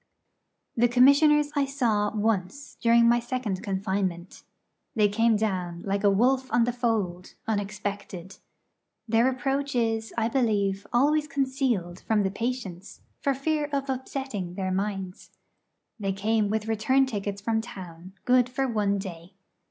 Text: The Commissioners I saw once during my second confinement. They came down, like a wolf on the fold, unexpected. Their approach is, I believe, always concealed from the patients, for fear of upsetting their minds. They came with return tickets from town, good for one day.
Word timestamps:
The 0.75 0.87
Commissioners 0.87 1.51
I 1.55 1.65
saw 1.65 2.09
once 2.15 2.75
during 2.81 3.07
my 3.07 3.19
second 3.19 3.61
confinement. 3.61 4.41
They 4.95 5.07
came 5.07 5.35
down, 5.37 5.83
like 5.83 6.03
a 6.03 6.09
wolf 6.09 6.51
on 6.51 6.63
the 6.63 6.73
fold, 6.73 7.35
unexpected. 7.47 8.39
Their 9.07 9.29
approach 9.29 9.75
is, 9.75 10.11
I 10.17 10.27
believe, 10.27 10.87
always 10.91 11.27
concealed 11.27 11.99
from 11.99 12.23
the 12.23 12.31
patients, 12.31 13.01
for 13.19 13.35
fear 13.35 13.69
of 13.71 13.91
upsetting 13.91 14.55
their 14.55 14.71
minds. 14.71 15.29
They 15.99 16.13
came 16.13 16.49
with 16.49 16.67
return 16.67 17.05
tickets 17.05 17.39
from 17.39 17.61
town, 17.61 18.13
good 18.25 18.49
for 18.49 18.67
one 18.67 18.97
day. 18.97 19.35